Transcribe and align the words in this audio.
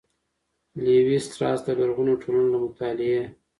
''لېوي 0.81 1.17
ستراس 1.25 1.59
د 1.65 1.69
لرغونو 1.79 2.13
ټولنو 2.21 2.47
له 2.53 2.57
مطالعې 2.65 3.21